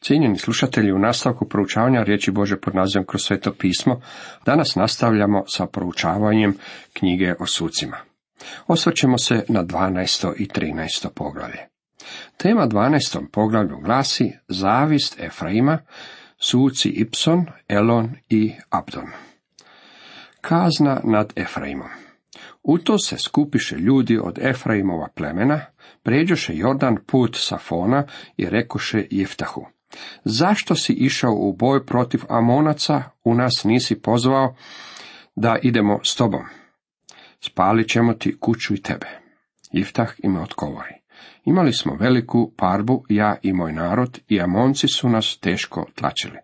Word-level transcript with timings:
Cijenjeni 0.00 0.38
slušatelji, 0.38 0.92
u 0.92 0.98
nastavku 0.98 1.48
proučavanja 1.48 2.02
riječi 2.02 2.30
Bože 2.30 2.56
pod 2.56 2.74
nazivom 2.74 3.06
kroz 3.06 3.22
sveto 3.22 3.52
pismo, 3.52 4.00
danas 4.46 4.74
nastavljamo 4.76 5.44
sa 5.46 5.66
proučavanjem 5.66 6.56
knjige 6.92 7.34
o 7.40 7.46
sucima. 7.46 7.96
Osvrćemo 8.66 9.18
se 9.18 9.44
na 9.48 9.64
12. 9.64 10.32
i 10.36 10.46
13. 10.46 11.08
poglavlje. 11.14 11.66
Tema 12.36 12.66
12. 12.66 13.26
poglavlju 13.32 13.78
glasi 13.78 14.32
Zavist 14.48 15.20
Efraima, 15.20 15.78
suci 16.38 16.88
Ipson, 16.88 17.46
Elon 17.68 18.10
i 18.28 18.52
Abdon. 18.70 19.06
Kazna 20.40 21.00
nad 21.04 21.32
Efraimom. 21.36 21.88
U 22.62 22.78
to 22.78 22.98
se 22.98 23.18
skupiše 23.18 23.76
ljudi 23.76 24.18
od 24.22 24.38
Efraimova 24.42 25.08
plemena, 25.14 25.60
pređoše 26.02 26.56
Jordan 26.56 26.96
put 27.06 27.36
Safona 27.36 28.04
i 28.36 28.50
rekoše 28.50 29.06
Jiftahu. 29.10 29.66
Zašto 30.24 30.74
si 30.74 30.92
išao 30.92 31.32
u 31.34 31.52
boj 31.52 31.86
protiv 31.86 32.20
Amonaca, 32.28 33.02
u 33.24 33.34
nas 33.34 33.64
nisi 33.64 34.02
pozvao 34.02 34.54
da 35.36 35.58
idemo 35.62 36.00
s 36.04 36.16
tobom? 36.16 36.44
Spalit 37.40 37.88
ćemo 37.88 38.12
ti 38.12 38.36
kuću 38.40 38.74
i 38.74 38.82
tebe. 38.82 39.06
Iftah 39.72 40.12
im 40.22 40.36
odgovori. 40.36 40.94
Imali 41.44 41.72
smo 41.72 41.96
veliku 42.00 42.52
parbu, 42.56 43.04
ja 43.08 43.36
i 43.42 43.52
moj 43.52 43.72
narod, 43.72 44.20
i 44.28 44.40
Amonci 44.40 44.88
su 44.88 45.08
nas 45.08 45.38
teško 45.40 45.86
tlačili. 45.94 46.38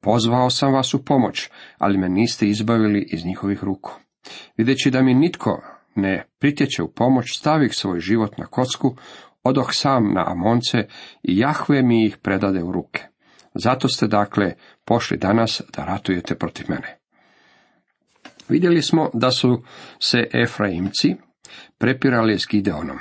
Pozvao 0.00 0.50
sam 0.50 0.72
vas 0.72 0.94
u 0.94 1.04
pomoć, 1.04 1.50
ali 1.78 1.98
me 1.98 2.08
niste 2.08 2.48
izbavili 2.48 3.08
iz 3.12 3.24
njihovih 3.24 3.64
ruku. 3.64 3.92
Videći 4.56 4.90
da 4.90 5.02
mi 5.02 5.14
nitko 5.14 5.62
ne 5.94 6.24
pritječe 6.38 6.82
u 6.82 6.92
pomoć, 6.92 7.38
stavih 7.38 7.74
svoj 7.74 8.00
život 8.00 8.38
na 8.38 8.46
kocku, 8.46 8.96
odoh 9.42 9.68
sam 9.72 10.12
na 10.14 10.24
Amonce 10.30 10.86
i 11.22 11.38
Jahve 11.38 11.82
mi 11.82 12.06
ih 12.06 12.16
predade 12.16 12.62
u 12.62 12.72
ruke. 12.72 13.02
Zato 13.54 13.88
ste 13.88 14.06
dakle 14.06 14.54
pošli 14.84 15.16
danas 15.16 15.62
da 15.76 15.84
ratujete 15.84 16.34
protiv 16.34 16.66
mene. 16.68 16.98
Vidjeli 18.48 18.82
smo 18.82 19.10
da 19.14 19.30
su 19.30 19.62
se 20.02 20.28
Efraimci 20.32 21.16
prepirali 21.78 22.38
s 22.38 22.46
Gideonom, 22.50 22.98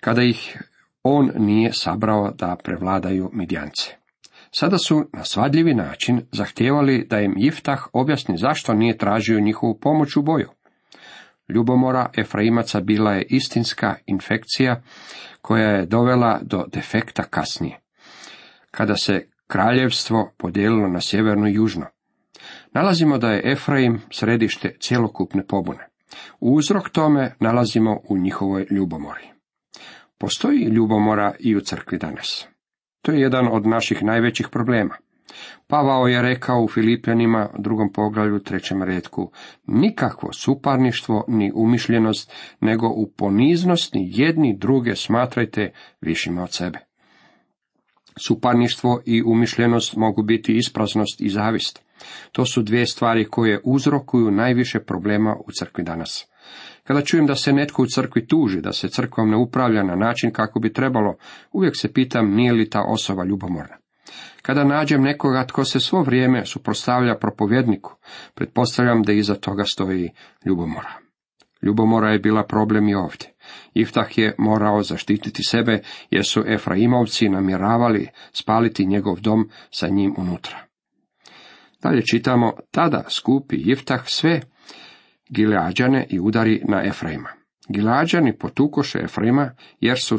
kada 0.00 0.22
ih 0.22 0.58
on 1.02 1.30
nije 1.36 1.72
sabrao 1.72 2.30
da 2.30 2.56
prevladaju 2.64 3.30
Midjance. 3.32 3.90
Sada 4.50 4.78
su 4.78 5.08
na 5.12 5.24
svadljivi 5.24 5.74
način 5.74 6.22
zahtijevali 6.32 7.06
da 7.10 7.20
im 7.20 7.34
Jiftah 7.36 7.86
objasni 7.92 8.36
zašto 8.36 8.74
nije 8.74 8.98
tražio 8.98 9.40
njihovu 9.40 9.78
pomoć 9.80 10.16
u 10.16 10.22
boju. 10.22 10.48
Ljubomora 11.48 12.10
Efraimaca 12.16 12.80
bila 12.80 13.12
je 13.12 13.26
istinska 13.30 13.94
infekcija 14.06 14.82
koja 15.40 15.68
je 15.68 15.86
dovela 15.86 16.40
do 16.42 16.64
defekta 16.72 17.22
kasnije, 17.22 17.80
kada 18.70 18.96
se 18.96 19.28
kraljevstvo 19.46 20.32
podijelilo 20.38 20.88
na 20.88 21.00
sjeverno 21.00 21.48
i 21.48 21.54
južno. 21.54 21.86
Nalazimo 22.72 23.18
da 23.18 23.30
je 23.30 23.52
Efraim 23.52 24.00
središte 24.10 24.76
cjelokupne 24.80 25.46
pobune. 25.46 25.88
Uzrok 26.40 26.88
tome 26.88 27.34
nalazimo 27.40 28.00
u 28.08 28.18
njihovoj 28.18 28.66
ljubomori. 28.70 29.28
Postoji 30.18 30.64
ljubomora 30.64 31.34
i 31.40 31.56
u 31.56 31.60
crkvi 31.60 31.98
danas. 31.98 32.48
To 33.02 33.12
je 33.12 33.20
jedan 33.20 33.48
od 33.52 33.66
naših 33.66 34.02
najvećih 34.02 34.48
problema. 34.48 34.96
Pavao 35.66 36.06
je 36.06 36.22
rekao 36.22 36.62
u 36.62 36.68
Filipljanima, 36.68 37.48
drugom 37.58 37.92
poglavlju, 37.92 38.38
trećem 38.38 38.82
redku, 38.82 39.30
nikakvo 39.66 40.32
suparništvo 40.32 41.24
ni 41.28 41.52
umišljenost, 41.54 42.32
nego 42.60 42.88
u 42.88 43.10
poniznost 43.16 43.94
ni 43.94 44.10
jedni 44.12 44.56
druge 44.58 44.96
smatrajte 44.96 45.72
višima 46.00 46.42
od 46.42 46.52
sebe. 46.52 46.78
Suparništvo 48.26 49.02
i 49.06 49.22
umišljenost 49.22 49.96
mogu 49.96 50.22
biti 50.22 50.56
ispraznost 50.56 51.20
i 51.20 51.28
zavist. 51.28 51.82
To 52.32 52.44
su 52.44 52.62
dvije 52.62 52.86
stvari 52.86 53.24
koje 53.24 53.60
uzrokuju 53.64 54.30
najviše 54.30 54.80
problema 54.80 55.36
u 55.46 55.52
crkvi 55.58 55.84
danas. 55.84 56.26
Kada 56.84 57.02
čujem 57.02 57.26
da 57.26 57.34
se 57.34 57.52
netko 57.52 57.82
u 57.82 57.86
crkvi 57.86 58.26
tuži, 58.26 58.60
da 58.60 58.72
se 58.72 58.88
crkvom 58.88 59.30
ne 59.30 59.36
upravlja 59.36 59.82
na 59.82 59.96
način 59.96 60.32
kako 60.32 60.60
bi 60.60 60.72
trebalo, 60.72 61.16
uvijek 61.52 61.76
se 61.76 61.92
pitam 61.92 62.34
nije 62.34 62.52
li 62.52 62.70
ta 62.70 62.82
osoba 62.88 63.24
ljubomorna. 63.24 63.83
Kada 64.46 64.64
nađem 64.64 65.02
nekoga 65.02 65.46
tko 65.46 65.64
se 65.64 65.80
svo 65.80 66.02
vrijeme 66.02 66.46
suprotstavlja 66.46 67.14
propovjedniku, 67.18 67.96
pretpostavljam 68.34 69.02
da 69.02 69.12
iza 69.12 69.34
toga 69.34 69.64
stoji 69.64 70.10
ljubomora. 70.44 70.92
Ljubomora 71.62 72.12
je 72.12 72.18
bila 72.18 72.46
problem 72.46 72.88
i 72.88 72.94
ovdje. 72.94 73.28
Iftah 73.74 74.18
je 74.18 74.34
morao 74.38 74.82
zaštititi 74.82 75.42
sebe 75.42 75.82
jer 76.10 76.24
su 76.24 76.44
Efraimovci 76.46 77.28
namjeravali 77.28 78.08
spaliti 78.32 78.86
njegov 78.86 79.20
dom 79.20 79.50
sa 79.70 79.88
njim 79.88 80.14
unutra. 80.16 80.58
Dalje 81.82 82.02
čitamo, 82.02 82.52
tada 82.70 83.04
skupi 83.08 83.56
Iftah 83.56 84.02
sve 84.06 84.40
Gileađane 85.28 86.06
i 86.10 86.20
udari 86.20 86.62
na 86.68 86.84
Efraima. 86.84 87.28
Gileađani 87.68 88.38
potukoše 88.38 88.98
Efraima 88.98 89.50
jer 89.80 89.98
su 89.98 90.18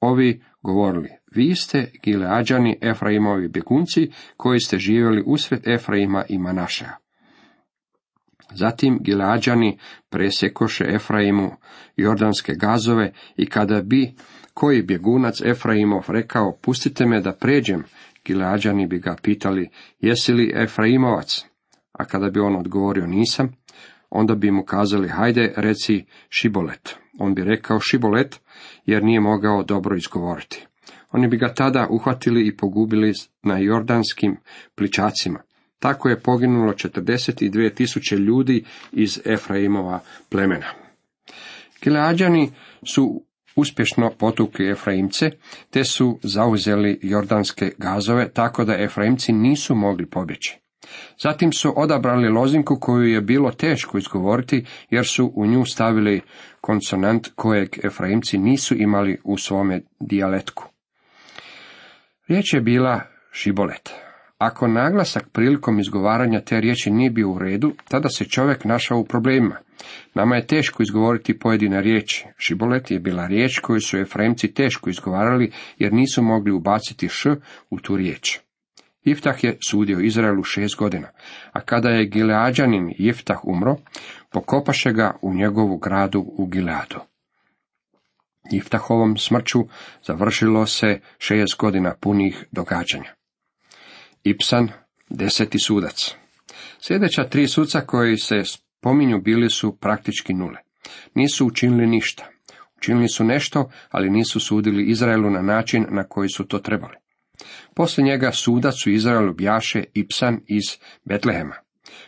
ovi 0.00 0.42
govorili, 0.62 1.08
vi 1.36 1.54
ste 1.54 1.90
Gileađani 2.02 2.78
Efraimovi 2.80 3.48
bjegunci 3.48 4.10
koji 4.36 4.60
ste 4.60 4.78
živjeli 4.78 5.22
usred 5.26 5.68
Efraima 5.68 6.24
i 6.28 6.38
Manašeja. 6.38 6.96
Zatim 8.50 8.98
Gileađani 9.00 9.78
presjekoše 10.10 10.84
Efraimu 10.88 11.50
jordanske 11.96 12.52
gazove 12.54 13.12
i 13.36 13.46
kada 13.46 13.82
bi 13.82 14.14
koji 14.54 14.82
bjegunac 14.82 15.40
Efraimov 15.40 16.04
rekao 16.08 16.58
pustite 16.62 17.06
me 17.06 17.20
da 17.20 17.32
pređem, 17.32 17.84
Gileađani 18.24 18.86
bi 18.86 18.98
ga 18.98 19.16
pitali 19.22 19.70
jesi 20.00 20.32
li 20.32 20.52
Efraimovac? 20.54 21.44
A 21.92 22.04
kada 22.04 22.30
bi 22.30 22.40
on 22.40 22.56
odgovorio 22.56 23.06
nisam, 23.06 23.56
onda 24.10 24.34
bi 24.34 24.50
mu 24.50 24.64
kazali 24.64 25.08
hajde 25.08 25.52
reci 25.56 26.04
Šibolet. 26.28 26.96
On 27.18 27.34
bi 27.34 27.44
rekao 27.44 27.80
Šibolet 27.80 28.40
jer 28.84 29.04
nije 29.04 29.20
mogao 29.20 29.62
dobro 29.62 29.96
izgovoriti. 29.96 30.66
Oni 31.12 31.28
bi 31.28 31.36
ga 31.36 31.54
tada 31.54 31.86
uhvatili 31.90 32.46
i 32.46 32.56
pogubili 32.56 33.12
na 33.42 33.58
jordanskim 33.58 34.36
pličacima. 34.74 35.40
Tako 35.78 36.08
je 36.08 36.20
poginulo 36.20 36.72
42 36.72 37.74
tisuće 37.74 38.16
ljudi 38.16 38.64
iz 38.92 39.20
Efraimova 39.24 40.00
plemena. 40.28 40.66
Kileađani 41.80 42.50
su 42.94 43.22
uspješno 43.56 44.10
potukli 44.18 44.70
Efraimce, 44.70 45.30
te 45.70 45.84
su 45.84 46.18
zauzeli 46.22 46.98
jordanske 47.02 47.72
gazove, 47.78 48.28
tako 48.28 48.64
da 48.64 48.82
Efraimci 48.82 49.32
nisu 49.32 49.74
mogli 49.74 50.06
pobjeći. 50.06 50.58
Zatim 51.22 51.52
su 51.52 51.72
odabrali 51.76 52.28
lozinku 52.28 52.78
koju 52.80 53.06
je 53.08 53.20
bilo 53.20 53.50
teško 53.50 53.98
izgovoriti, 53.98 54.64
jer 54.90 55.06
su 55.06 55.32
u 55.34 55.46
nju 55.46 55.64
stavili 55.64 56.20
konsonant 56.60 57.28
kojeg 57.34 57.68
Efraimci 57.84 58.38
nisu 58.38 58.74
imali 58.74 59.18
u 59.24 59.38
svome 59.38 59.80
dijaletku. 60.00 60.75
Riječ 62.28 62.54
je 62.54 62.60
bila 62.60 63.00
šibolet. 63.32 63.90
Ako 64.38 64.68
naglasak 64.68 65.28
prilikom 65.32 65.78
izgovaranja 65.78 66.40
te 66.40 66.60
riječi 66.60 66.90
nije 66.90 67.10
bio 67.10 67.30
u 67.30 67.38
redu, 67.38 67.72
tada 67.88 68.08
se 68.08 68.24
čovjek 68.24 68.64
našao 68.64 68.98
u 68.98 69.04
problemima. 69.04 69.56
Nama 70.14 70.36
je 70.36 70.46
teško 70.46 70.82
izgovoriti 70.82 71.38
pojedine 71.38 71.80
riječi. 71.82 72.26
Šibolet 72.38 72.90
je 72.90 73.00
bila 73.00 73.26
riječ 73.26 73.58
koju 73.58 73.80
su 73.80 73.98
Efraimci 73.98 74.54
teško 74.54 74.90
izgovarali 74.90 75.52
jer 75.78 75.92
nisu 75.92 76.22
mogli 76.22 76.52
ubaciti 76.52 77.08
š 77.08 77.30
u 77.70 77.80
tu 77.80 77.96
riječ. 77.96 78.38
Iftah 79.04 79.44
je 79.44 79.58
sudio 79.68 80.00
Izraelu 80.00 80.42
šest 80.42 80.76
godina, 80.76 81.08
a 81.52 81.60
kada 81.60 81.88
je 81.88 82.06
Gileađanin 82.06 82.94
Iftah 82.98 83.44
umro, 83.44 83.76
pokopaše 84.32 84.92
ga 84.92 85.16
u 85.22 85.34
njegovu 85.34 85.78
gradu 85.78 86.24
u 86.38 86.46
Gileadu. 86.46 87.00
Iftahovom 88.52 89.16
smrću 89.16 89.58
završilo 90.06 90.66
se 90.66 91.00
šest 91.18 91.56
godina 91.58 91.94
punih 92.00 92.44
događanja. 92.52 93.14
Ipsan, 94.24 94.68
deseti 95.10 95.58
sudac. 95.58 96.14
Sljedeća 96.80 97.28
tri 97.28 97.48
suca 97.48 97.80
koji 97.80 98.16
se 98.16 98.42
spominju 98.44 99.20
bili 99.20 99.50
su 99.50 99.76
praktički 99.76 100.34
nule. 100.34 100.58
Nisu 101.14 101.46
učinili 101.46 101.86
ništa. 101.86 102.26
Učinili 102.76 103.08
su 103.08 103.24
nešto, 103.24 103.70
ali 103.90 104.10
nisu 104.10 104.40
sudili 104.40 104.90
Izraelu 104.90 105.30
na 105.30 105.42
način 105.42 105.86
na 105.90 106.04
koji 106.04 106.28
su 106.28 106.44
to 106.44 106.58
trebali. 106.58 106.96
Poslije 107.74 108.04
njega 108.04 108.32
sudac 108.32 108.86
u 108.86 108.90
Izraelu 108.90 109.34
bjaše 109.34 109.84
Ipsan 109.94 110.40
iz 110.46 110.64
Betlehema. 111.04 111.65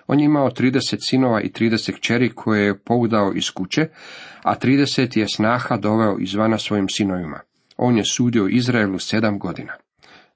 On 0.08 0.20
je 0.20 0.24
imao 0.24 0.50
30 0.50 0.96
sinova 1.00 1.40
i 1.40 1.48
30 1.48 1.92
kćeri 1.96 2.30
koje 2.34 2.64
je 2.64 2.78
poudao 2.78 3.32
iz 3.34 3.50
kuće, 3.50 3.88
a 4.42 4.58
30 4.58 5.18
je 5.18 5.28
snaha 5.28 5.76
doveo 5.76 6.16
izvana 6.20 6.58
svojim 6.58 6.88
sinovima. 6.88 7.40
On 7.76 7.96
je 7.96 8.04
sudio 8.04 8.48
Izraelu 8.50 8.98
sedam 8.98 9.38
godina. 9.38 9.72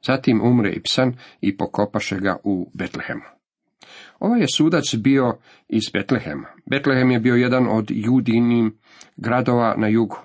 Zatim 0.06 0.40
umre 0.42 0.70
Ipsan 0.70 1.14
i 1.40 1.56
pokopaše 1.56 2.18
ga 2.18 2.36
u 2.44 2.70
Betlehemu. 2.74 3.22
Ovaj 4.18 4.40
je 4.40 4.46
sudac 4.56 4.94
bio 4.94 5.38
iz 5.68 5.82
Betlehema. 5.92 6.48
Betlehem 6.70 7.10
je 7.10 7.20
bio 7.20 7.34
jedan 7.34 7.66
od 7.70 7.86
judinim 7.90 8.78
gradova 9.16 9.74
na 9.76 9.88
jugu. 9.88 10.18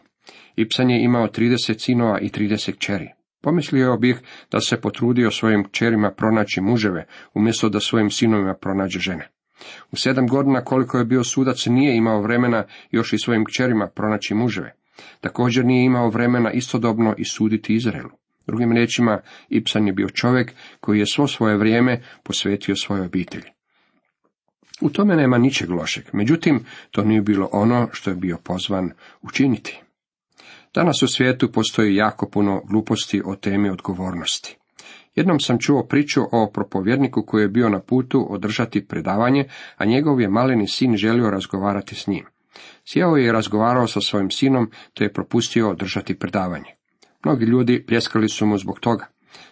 Ipsan 0.55 0.89
je 0.89 1.03
imao 1.03 1.27
30 1.27 1.79
sinova 1.79 2.19
i 2.19 2.29
30 2.29 2.75
kćeri. 2.75 3.07
Pomislio 3.41 3.97
bih 3.97 4.19
da 4.51 4.59
se 4.59 4.81
potrudio 4.81 5.31
svojim 5.31 5.63
kćerima 5.63 6.11
pronaći 6.11 6.61
muževe, 6.61 7.05
umjesto 7.33 7.69
da 7.69 7.79
svojim 7.79 8.09
sinovima 8.09 8.53
pronađe 8.61 8.99
žene. 8.99 9.36
U 9.91 9.95
sedam 9.95 10.27
godina 10.27 10.61
koliko 10.61 10.97
je 10.97 11.05
bio 11.05 11.23
sudac 11.23 11.65
nije 11.65 11.95
imao 11.97 12.21
vremena 12.21 12.63
još 12.91 13.13
i 13.13 13.17
svojim 13.17 13.45
kćerima 13.45 13.87
pronaći 13.87 14.33
muževe. 14.33 14.73
Također 15.21 15.65
nije 15.65 15.85
imao 15.85 16.09
vremena 16.09 16.51
istodobno 16.51 17.15
i 17.17 17.25
suditi 17.25 17.75
Izraelu. 17.75 18.09
Drugim 18.47 18.71
riječima, 18.71 19.21
Ipsan 19.49 19.87
je 19.87 19.93
bio 19.93 20.09
čovjek 20.09 20.53
koji 20.79 20.99
je 20.99 21.05
svo 21.05 21.27
svoje 21.27 21.57
vrijeme 21.57 22.01
posvetio 22.23 22.75
svojoj 22.75 23.05
obitelji. 23.05 23.51
U 24.81 24.89
tome 24.89 25.15
nema 25.15 25.37
ničeg 25.37 25.69
lošeg, 25.69 26.03
međutim, 26.13 26.65
to 26.91 27.03
nije 27.03 27.21
bilo 27.21 27.49
ono 27.51 27.89
što 27.91 28.09
je 28.09 28.15
bio 28.15 28.37
pozvan 28.43 28.91
učiniti. 29.21 29.81
Danas 30.73 31.03
u 31.03 31.07
svijetu 31.07 31.51
postoji 31.51 31.95
jako 31.95 32.29
puno 32.29 32.61
gluposti 32.69 33.21
o 33.25 33.35
temi 33.35 33.69
odgovornosti. 33.69 34.57
Jednom 35.17 35.39
sam 35.39 35.57
čuo 35.59 35.83
priču 35.83 36.21
o 36.31 36.51
propovjedniku 36.53 37.23
koji 37.23 37.41
je 37.41 37.47
bio 37.47 37.69
na 37.69 37.79
putu 37.79 38.27
održati 38.29 38.87
predavanje, 38.87 39.45
a 39.77 39.85
njegov 39.85 40.21
je 40.21 40.29
maleni 40.29 40.67
sin 40.67 40.97
želio 40.97 41.29
razgovarati 41.29 41.95
s 41.95 42.07
njim. 42.07 42.25
Sjeo 42.85 43.15
je 43.15 43.25
i 43.25 43.31
razgovarao 43.31 43.87
sa 43.87 44.01
svojim 44.01 44.31
sinom, 44.31 44.71
te 44.93 45.03
je 45.03 45.13
propustio 45.13 45.69
održati 45.69 46.19
predavanje. 46.19 46.75
Mnogi 47.25 47.45
ljudi 47.45 47.85
pljeskali 47.87 48.29
su 48.29 48.45
mu 48.45 48.57
zbog 48.57 48.79
toga. 48.79 49.07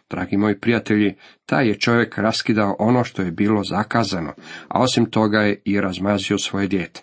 Dragi 0.10 0.38
moji 0.38 0.60
prijatelji, 0.60 1.16
taj 1.46 1.68
je 1.68 1.80
čovjek 1.80 2.18
raskidao 2.18 2.76
ono 2.80 3.04
što 3.04 3.22
je 3.22 3.32
bilo 3.32 3.64
zakazano, 3.64 4.34
a 4.68 4.82
osim 4.82 5.06
toga 5.06 5.40
je 5.40 5.62
i 5.66 5.82
razmazio 5.82 6.38
svoje 6.38 6.68
dijete. 6.68 7.02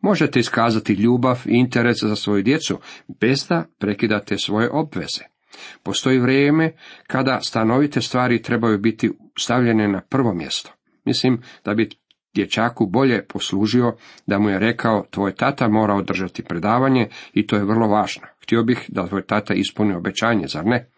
Možete 0.00 0.40
iskazati 0.40 0.92
ljubav 0.92 1.42
i 1.46 1.52
interes 1.52 1.96
za 2.02 2.16
svoju 2.16 2.42
djecu, 2.42 2.78
bez 3.20 3.46
da 3.48 3.64
prekidate 3.78 4.38
svoje 4.38 4.70
obveze. 4.70 5.37
Postoji 5.82 6.18
vrijeme 6.18 6.72
kada 7.06 7.40
stanovite 7.40 8.00
stvari 8.00 8.42
trebaju 8.42 8.78
biti 8.78 9.10
stavljene 9.38 9.88
na 9.88 10.00
prvo 10.00 10.34
mjesto. 10.34 10.70
Mislim 11.04 11.42
da 11.64 11.74
bi 11.74 11.88
dječaku 12.34 12.86
bolje 12.86 13.26
poslužio 13.26 13.96
da 14.26 14.38
mu 14.38 14.48
je 14.48 14.58
rekao 14.58 15.06
tvoj 15.10 15.32
tata 15.34 15.68
mora 15.68 15.94
održati 15.94 16.42
predavanje 16.42 17.08
i 17.32 17.46
to 17.46 17.56
je 17.56 17.64
vrlo 17.64 17.88
važno. 17.88 18.26
Htio 18.42 18.62
bih 18.62 18.84
da 18.88 19.06
tvoj 19.06 19.26
tata 19.26 19.54
ispuni 19.54 19.94
obećanje, 19.94 20.46
zar 20.46 20.66
ne? 20.66 20.90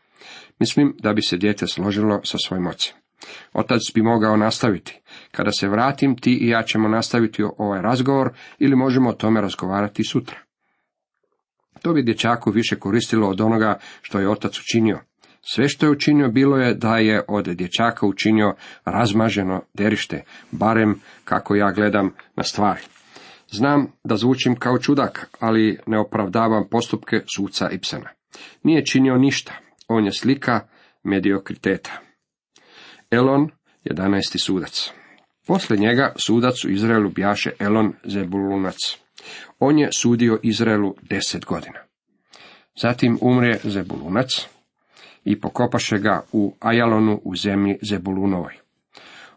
Mislim 0.59 0.97
da 0.99 1.13
bi 1.13 1.23
se 1.23 1.37
dijete 1.37 1.67
složilo 1.67 2.21
sa 2.25 2.39
svojim 2.39 2.67
ocem. 2.67 2.95
Otac 3.53 3.81
bi 3.95 4.03
mogao 4.03 4.37
nastaviti. 4.37 5.01
Kada 5.31 5.51
se 5.53 5.69
vratim, 5.69 6.17
ti 6.17 6.39
i 6.41 6.49
ja 6.49 6.63
ćemo 6.63 6.89
nastaviti 6.89 7.43
ovaj 7.59 7.83
razgovor 7.83 8.31
ili 8.59 8.77
možemo 8.77 9.11
o 9.11 9.13
tome 9.13 9.41
razgovarati 9.41 10.05
sutra. 10.05 10.37
To 11.83 11.93
bi 11.93 12.03
dječaku 12.03 12.51
više 12.51 12.77
koristilo 12.77 13.29
od 13.29 13.41
onoga 13.41 13.79
što 14.03 14.19
je 14.19 14.31
otac 14.31 14.59
učinio. 14.59 14.99
Sve 15.43 15.69
što 15.69 15.87
je 15.87 15.91
učinio 15.91 16.29
bilo 16.29 16.57
je 16.57 16.75
da 16.75 16.97
je 16.97 17.23
od 17.29 17.49
dječaka 17.49 18.07
učinio 18.07 18.55
razmaženo 18.85 19.63
derište, 19.75 20.25
barem 20.51 21.01
kako 21.25 21.55
ja 21.55 21.73
gledam 21.73 22.15
na 22.37 22.43
stvari. 22.43 22.81
Znam 23.51 23.87
da 24.05 24.17
zvučim 24.17 24.57
kao 24.57 24.79
čudak, 24.79 25.31
ali 25.41 25.79
ne 25.87 25.99
opravdavam 25.99 26.69
postupke 26.71 27.23
suca 27.37 27.71
Ipsena. 27.71 28.09
Nije 28.63 28.87
činio 28.87 29.17
ništa, 29.17 29.53
on 29.89 30.05
je 30.05 30.13
slika 30.13 30.61
mediokriteta. 31.03 32.01
Elon, 33.11 33.51
11. 33.85 34.39
sudac. 34.39 34.93
Poslije 35.47 35.79
njega 35.81 36.13
sudac 36.17 36.65
u 36.65 36.71
Izraelu 36.71 37.11
bjaše 37.11 37.51
Elon 37.59 37.93
Zebulunac. 38.05 38.77
On 39.59 39.79
je 39.79 39.89
sudio 39.97 40.39
Izraelu 40.43 40.95
deset 41.03 41.45
godina. 41.45 41.79
Zatim 42.77 43.19
umre 43.21 43.59
Zebulunac 43.65 44.49
i 45.25 45.41
pokopaše 45.41 45.99
ga 45.99 46.23
u 46.33 46.55
Ajalonu 46.61 47.21
u 47.25 47.37
zemlji 47.37 47.79
Zebulunovoj. 47.83 48.59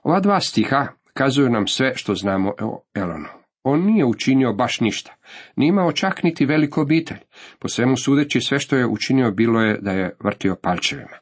Ova 0.04 0.20
dva 0.20 0.40
stiha 0.40 0.88
kazuju 1.14 1.50
nam 1.50 1.68
sve 1.68 1.92
što 1.96 2.16
znamo 2.16 2.54
o 2.62 2.84
Elonu. 2.94 3.28
On 3.64 3.86
nije 3.86 4.06
učinio 4.06 4.54
baš 4.54 4.80
ništa, 4.80 5.16
nije 5.56 5.70
imao 5.70 5.92
čak 5.92 6.24
niti 6.24 6.46
veliku 6.46 6.82
obitelj. 6.82 7.18
Po 7.60 7.68
svemu 7.68 7.98
sudeći 7.98 8.42
sve 8.42 8.60
što 8.60 8.76
je 8.76 8.88
učinio 8.88 9.32
bilo 9.32 9.62
je 9.62 9.78
da 9.82 9.92
je 9.92 10.16
vrtio 10.24 10.56
palčevima. 10.56 11.18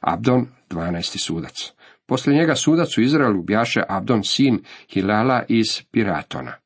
Abdon, 0.00 0.46
12. 0.70 1.18
sudac. 1.18 1.72
Poslije 2.06 2.38
njega 2.38 2.54
sudac 2.54 2.98
u 2.98 3.00
Izraelu 3.00 3.42
bjaše 3.42 3.82
Abdon 3.88 4.24
sin 4.24 4.64
Hilala 4.92 5.42
iz 5.48 5.82
Piratona. 5.90 6.61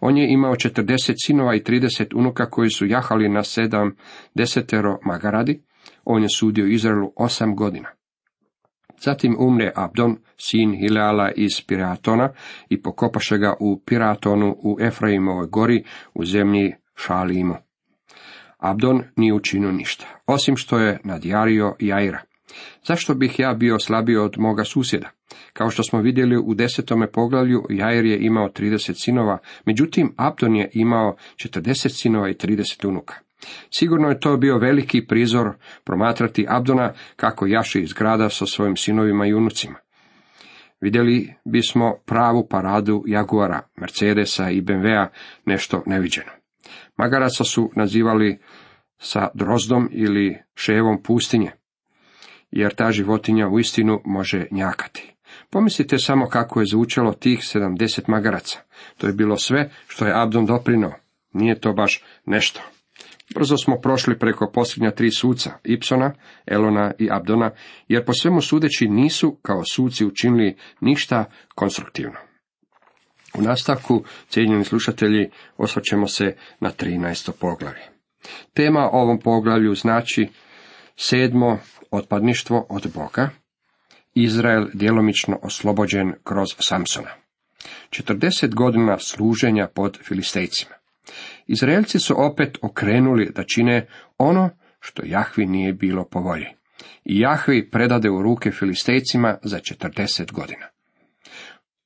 On 0.00 0.16
je 0.16 0.32
imao 0.32 0.54
40 0.54 1.14
sinova 1.26 1.54
i 1.54 1.62
30 1.62 2.14
unuka 2.14 2.50
koji 2.50 2.70
su 2.70 2.86
jahali 2.86 3.28
na 3.28 3.42
sedam 3.42 3.96
desetero 4.34 4.98
magaradi. 5.04 5.62
On 6.04 6.22
je 6.22 6.28
sudio 6.28 6.66
Izraelu 6.66 7.12
osam 7.16 7.56
godina. 7.56 7.88
Zatim 9.00 9.36
umre 9.38 9.72
Abdon, 9.74 10.16
sin 10.36 10.76
Hilala 10.76 11.30
iz 11.36 11.66
Piratona, 11.66 12.32
i 12.68 12.82
pokopaše 12.82 13.38
ga 13.38 13.54
u 13.60 13.80
Piratonu 13.86 14.56
u 14.62 14.76
Efraimovoj 14.80 15.46
gori 15.46 15.84
u 16.14 16.24
zemlji 16.24 16.74
Šalimu. 16.94 17.54
Abdon 18.58 19.02
nije 19.16 19.34
učinio 19.34 19.72
ništa, 19.72 20.06
osim 20.26 20.56
što 20.56 20.78
je 20.78 21.00
nadjario 21.04 21.74
Jaira. 21.80 22.22
Zašto 22.86 23.14
bih 23.14 23.38
ja 23.38 23.54
bio 23.54 23.78
slabiji 23.78 24.16
od 24.16 24.34
moga 24.38 24.64
susjeda? 24.64 25.10
Kao 25.52 25.70
što 25.70 25.82
smo 25.82 26.00
vidjeli 26.00 26.36
u 26.36 26.54
desetome 26.54 27.10
poglavlju, 27.10 27.66
Jair 27.70 28.04
je 28.04 28.18
imao 28.20 28.48
30 28.48 29.04
sinova, 29.04 29.38
međutim 29.66 30.14
Abdon 30.16 30.56
je 30.56 30.70
imao 30.72 31.16
40 31.36 31.88
sinova 31.88 32.30
i 32.30 32.34
30 32.34 32.88
unuka. 32.88 33.14
Sigurno 33.70 34.08
je 34.08 34.20
to 34.20 34.36
bio 34.36 34.58
veliki 34.58 35.06
prizor 35.06 35.52
promatrati 35.84 36.46
Abdona 36.48 36.92
kako 37.16 37.46
jaše 37.46 37.80
iz 37.80 37.92
grada 37.92 38.28
sa 38.28 38.46
svojim 38.46 38.76
sinovima 38.76 39.26
i 39.26 39.34
unucima. 39.34 39.78
Vidjeli 40.80 41.34
bismo 41.44 41.94
pravu 42.06 42.48
paradu 42.48 43.04
Jaguara, 43.06 43.60
Mercedesa 43.76 44.50
i 44.50 44.62
BMW-a, 44.62 45.08
nešto 45.44 45.82
neviđeno. 45.86 46.30
Magaraca 46.96 47.44
su 47.44 47.70
nazivali 47.76 48.38
sa 48.98 49.28
drozdom 49.34 49.88
ili 49.92 50.38
ševom 50.54 51.02
pustinje 51.02 51.52
jer 52.56 52.74
ta 52.74 52.92
životinja 52.92 53.48
uistinu 53.48 54.00
može 54.04 54.46
njakati. 54.50 55.14
Pomislite 55.50 55.98
samo 55.98 56.26
kako 56.26 56.60
je 56.60 56.66
zvučalo 56.66 57.12
tih 57.12 57.44
sedamdeset 57.44 58.08
magaraca. 58.08 58.58
To 58.98 59.06
je 59.06 59.12
bilo 59.12 59.36
sve 59.36 59.70
što 59.86 60.06
je 60.06 60.22
Abdon 60.22 60.46
doprinao. 60.46 60.92
Nije 61.32 61.60
to 61.60 61.72
baš 61.72 62.04
nešto. 62.26 62.60
Brzo 63.34 63.56
smo 63.56 63.80
prošli 63.80 64.18
preko 64.18 64.50
posljednja 64.54 64.90
tri 64.90 65.10
suca, 65.10 65.50
Ipsona, 65.64 66.12
Elona 66.46 66.92
i 66.98 67.08
Abdona, 67.10 67.50
jer 67.88 68.04
po 68.04 68.12
svemu 68.12 68.40
sudeći 68.40 68.88
nisu 68.88 69.38
kao 69.42 69.64
suci 69.64 70.06
učinili 70.06 70.56
ništa 70.80 71.24
konstruktivno. 71.54 72.18
U 73.38 73.42
nastavku, 73.42 74.04
cijenjeni 74.28 74.64
slušatelji, 74.64 75.30
osvrćemo 75.56 76.06
se 76.06 76.36
na 76.60 76.70
13. 76.70 77.30
poglavlje. 77.40 77.82
Tema 78.54 78.88
ovom 78.92 79.18
poglavlju 79.20 79.74
znači 79.74 80.28
sedmo 80.96 81.58
otpadništvo 81.90 82.66
od 82.68 82.92
Boga, 82.94 83.30
Izrael 84.14 84.66
djelomično 84.74 85.38
oslobođen 85.42 86.12
kroz 86.24 86.48
Samsona. 86.58 87.10
40 87.90 88.54
godina 88.54 88.98
služenja 88.98 89.68
pod 89.74 89.98
Filistejcima. 90.02 90.74
Izraelci 91.46 91.98
su 91.98 92.14
opet 92.24 92.58
okrenuli 92.62 93.32
da 93.34 93.44
čine 93.44 93.86
ono 94.18 94.50
što 94.80 95.02
Jahvi 95.04 95.46
nije 95.46 95.72
bilo 95.72 96.04
po 96.04 96.20
volji. 96.20 96.46
I 97.04 97.20
Jahvi 97.20 97.70
predade 97.70 98.10
u 98.10 98.22
ruke 98.22 98.50
Filistejcima 98.50 99.38
za 99.42 99.58
40 99.58 100.32
godina. 100.32 100.66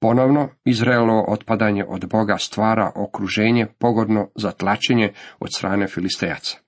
Ponovno, 0.01 0.49
Izraelo 0.65 1.25
otpadanje 1.29 1.85
od 1.89 2.09
Boga 2.09 2.39
stvara 2.39 2.93
okruženje 2.97 3.67
pogodno 3.79 4.31
za 4.35 4.51
tlačenje 4.51 5.13
od 5.39 5.49
strane 5.57 5.89
Filistejaca. 5.89 6.59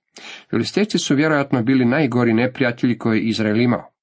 Filistejci 0.49 0.97
su 0.97 1.15
vjerojatno 1.15 1.63
bili 1.63 1.85
najgori 1.85 2.33
neprijatelji 2.33 2.97
koje 2.97 3.17
je 3.17 3.23
Izrael 3.23 3.61
imao. 3.61 3.93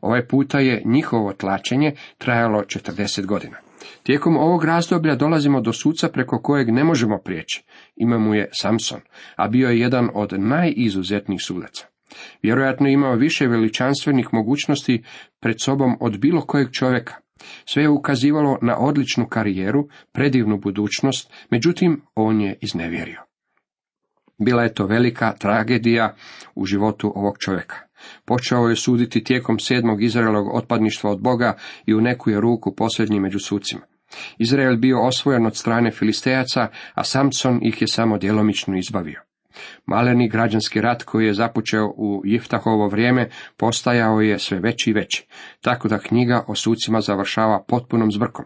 Ovaj 0.00 0.26
puta 0.26 0.60
je 0.60 0.82
njihovo 0.84 1.32
tlačenje 1.32 1.92
trajalo 2.18 2.62
40 2.62 3.26
godina. 3.26 3.56
Tijekom 4.02 4.36
ovog 4.36 4.64
razdoblja 4.64 5.14
dolazimo 5.14 5.60
do 5.60 5.72
suca 5.72 6.08
preko 6.08 6.42
kojeg 6.42 6.68
ne 6.70 6.84
možemo 6.84 7.18
prijeći. 7.18 7.64
Ime 7.96 8.18
mu 8.18 8.34
je 8.34 8.48
Samson, 8.52 9.00
a 9.36 9.48
bio 9.48 9.68
je 9.68 9.80
jedan 9.80 10.08
od 10.14 10.32
najizuzetnijih 10.38 11.42
sudaca. 11.42 11.86
Vjerojatno 12.42 12.86
je 12.86 12.92
imao 12.92 13.14
više 13.14 13.46
veličanstvenih 13.46 14.28
mogućnosti 14.32 15.04
pred 15.40 15.56
sobom 15.60 15.96
od 16.00 16.18
bilo 16.18 16.40
kojeg 16.40 16.70
čovjeka. 16.72 17.14
Sve 17.64 17.82
je 17.82 17.88
ukazivalo 17.88 18.58
na 18.62 18.78
odličnu 18.78 19.26
karijeru, 19.26 19.88
predivnu 20.12 20.58
budućnost, 20.58 21.32
međutim 21.50 22.02
on 22.14 22.40
je 22.40 22.58
iznevjerio. 22.60 23.20
Bila 24.38 24.62
je 24.62 24.74
to 24.74 24.86
velika 24.86 25.32
tragedija 25.32 26.14
u 26.54 26.66
životu 26.66 27.12
ovog 27.16 27.38
čovjeka. 27.38 27.76
Počeo 28.24 28.68
je 28.68 28.76
suditi 28.76 29.24
tijekom 29.24 29.58
sedmog 29.58 30.02
Izraelovog 30.02 30.54
otpadništva 30.54 31.10
od 31.10 31.20
Boga 31.20 31.56
i 31.86 31.94
u 31.94 32.00
neku 32.00 32.30
je 32.30 32.40
ruku 32.40 32.74
posljednji 32.74 33.20
među 33.20 33.38
sucima. 33.38 33.80
Izrael 34.38 34.76
bio 34.76 35.06
osvojen 35.06 35.46
od 35.46 35.56
strane 35.56 35.90
Filistejaca, 35.90 36.68
a 36.94 37.04
Samson 37.04 37.60
ih 37.62 37.82
je 37.82 37.88
samo 37.88 38.18
djelomično 38.18 38.78
izbavio. 38.78 39.25
Maleni 39.86 40.28
građanski 40.28 40.80
rat 40.80 41.02
koji 41.02 41.26
je 41.26 41.34
započeo 41.34 41.86
u 41.86 42.22
Jiftahovo 42.24 42.88
vrijeme 42.88 43.28
postajao 43.56 44.20
je 44.20 44.38
sve 44.38 44.58
veći 44.58 44.90
i 44.90 44.92
veći, 44.92 45.26
tako 45.60 45.88
da 45.88 45.98
knjiga 45.98 46.44
o 46.48 46.54
sucima 46.54 47.00
završava 47.00 47.64
potpunom 47.68 48.12
zbrkom. 48.12 48.44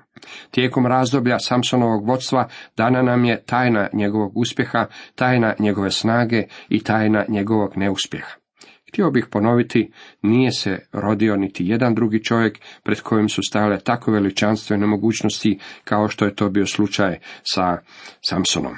Tijekom 0.50 0.86
razdoblja 0.86 1.38
Samsonovog 1.38 2.08
vodstva 2.08 2.48
dana 2.76 3.02
nam 3.02 3.24
je 3.24 3.42
tajna 3.44 3.88
njegovog 3.92 4.36
uspjeha, 4.36 4.86
tajna 5.14 5.54
njegove 5.58 5.90
snage 5.90 6.42
i 6.68 6.82
tajna 6.82 7.24
njegovog 7.28 7.76
neuspjeha. 7.76 8.40
Htio 8.88 9.10
bih 9.10 9.26
ponoviti, 9.30 9.92
nije 10.22 10.52
se 10.52 10.78
rodio 10.92 11.36
niti 11.36 11.66
jedan 11.66 11.94
drugi 11.94 12.24
čovjek 12.24 12.58
pred 12.82 13.00
kojim 13.00 13.28
su 13.28 13.42
stajale 13.42 13.80
tako 13.80 14.12
veličanstvene 14.12 14.86
mogućnosti 14.86 15.58
kao 15.84 16.08
što 16.08 16.24
je 16.24 16.34
to 16.34 16.48
bio 16.48 16.66
slučaj 16.66 17.18
sa 17.42 17.78
Samsonom. 18.20 18.76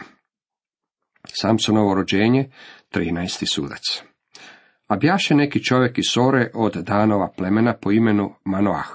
Samsonovo 1.35 1.95
rođenje, 1.95 2.51
13. 2.93 3.55
sudac. 3.55 4.03
A 4.87 4.97
bjaše 4.97 5.35
neki 5.35 5.65
čovjek 5.65 5.99
iz 5.99 6.05
Sore 6.09 6.51
od 6.55 6.73
danova 6.73 7.33
plemena 7.37 7.75
po 7.75 7.93
imenu 7.93 8.35
Manoah. 8.45 8.87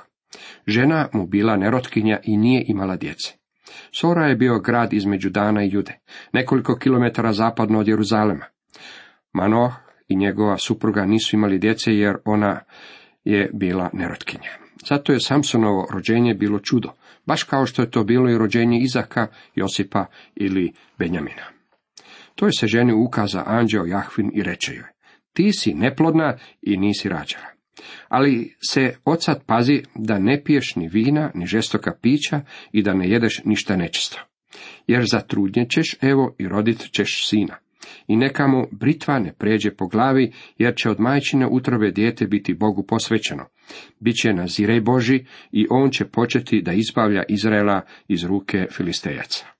Žena 0.67 1.07
mu 1.13 1.27
bila 1.27 1.57
nerotkinja 1.57 2.19
i 2.23 2.37
nije 2.37 2.65
imala 2.67 2.95
djece. 2.95 3.33
Sora 3.91 4.27
je 4.27 4.35
bio 4.35 4.59
grad 4.59 4.93
između 4.93 5.29
Dana 5.29 5.63
i 5.63 5.69
Jude, 5.71 5.99
nekoliko 6.33 6.75
kilometara 6.75 7.33
zapadno 7.33 7.79
od 7.79 7.87
Jeruzalema. 7.87 8.45
Manoah 9.33 9.73
i 10.07 10.15
njegova 10.15 10.57
supruga 10.57 11.05
nisu 11.05 11.35
imali 11.35 11.59
djece 11.59 11.93
jer 11.93 12.15
ona 12.25 12.59
je 13.23 13.49
bila 13.53 13.89
nerotkinja. 13.93 14.49
Zato 14.89 15.13
je 15.13 15.19
Samsonovo 15.19 15.87
rođenje 15.93 16.33
bilo 16.33 16.59
čudo, 16.59 16.89
baš 17.25 17.43
kao 17.43 17.65
što 17.65 17.81
je 17.81 17.91
to 17.91 18.03
bilo 18.03 18.29
i 18.29 18.37
rođenje 18.37 18.79
Izaka, 18.79 19.27
Josipa 19.55 20.05
ili 20.35 20.73
Benjamina. 20.97 21.56
To 22.37 22.45
je 22.45 22.51
se 22.59 22.67
ženi 22.67 22.93
ukaza 22.93 23.43
anđeo 23.45 23.85
Jahvin 23.85 24.31
i 24.33 24.43
reče 24.43 24.73
joj, 24.73 24.89
ti 25.33 25.51
si 25.51 25.73
neplodna 25.73 26.37
i 26.61 26.77
nisi 26.77 27.09
rađala. 27.09 27.45
Ali 28.07 28.55
se 28.69 28.95
sad 29.19 29.45
pazi 29.45 29.83
da 29.95 30.19
ne 30.19 30.43
piješ 30.43 30.75
ni 30.75 30.87
vina, 30.87 31.31
ni 31.33 31.45
žestoka 31.45 31.91
pića 32.01 32.41
i 32.71 32.83
da 32.83 32.93
ne 32.93 33.09
jedeš 33.09 33.41
ništa 33.45 33.75
nečisto. 33.75 34.21
Jer 34.87 35.05
zatrudnjećeš, 35.11 35.95
evo, 36.01 36.35
i 36.39 36.47
rodit 36.47 36.91
ćeš 36.91 37.27
sina. 37.29 37.55
I 38.07 38.15
neka 38.15 38.47
mu 38.47 38.67
britva 38.71 39.19
ne 39.19 39.33
pređe 39.33 39.71
po 39.71 39.87
glavi, 39.87 40.31
jer 40.57 40.75
će 40.75 40.89
od 40.89 40.99
majčine 40.99 41.47
utrobe 41.51 41.91
dijete 41.91 42.27
biti 42.27 42.53
Bogu 42.53 42.83
posvećeno. 42.83 43.45
Biće 43.99 44.33
nazirej 44.33 44.81
Boži 44.81 45.25
i 45.51 45.67
on 45.69 45.91
će 45.91 46.05
početi 46.05 46.61
da 46.61 46.73
izbavlja 46.73 47.23
Izraela 47.29 47.81
iz 48.07 48.23
ruke 48.23 48.65
Filistejaca. 48.71 49.56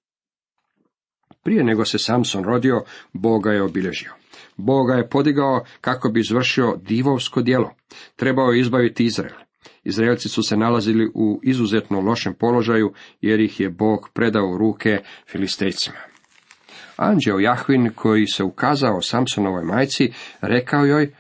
Prije 1.47 1.63
nego 1.63 1.85
se 1.85 1.97
Samson 1.97 2.43
rodio, 2.43 2.83
Boga 3.13 3.51
je 3.51 3.63
obilježio. 3.63 4.11
Boga 4.57 4.93
je 4.93 5.09
podigao 5.09 5.63
kako 5.81 6.09
bi 6.09 6.19
izvršio 6.19 6.75
divovsko 6.81 7.41
djelo. 7.41 7.75
Trebao 8.15 8.51
je 8.51 8.59
izbaviti 8.59 9.05
Izrael. 9.05 9.35
Izraelci 9.83 10.29
su 10.29 10.43
se 10.43 10.57
nalazili 10.57 11.11
u 11.13 11.39
izuzetno 11.43 12.01
lošem 12.01 12.33
položaju, 12.33 12.93
jer 13.21 13.39
ih 13.39 13.59
je 13.59 13.69
Bog 13.69 14.09
predao 14.13 14.49
u 14.49 14.57
ruke 14.57 14.99
Filistejcima. 15.31 15.97
Anđeo 16.97 17.39
Jahvin, 17.39 17.89
koji 17.95 18.27
se 18.27 18.43
ukazao 18.43 19.01
Samsonovoj 19.01 19.63
majci, 19.63 20.11
rekao 20.41 20.85
joj 20.85 21.13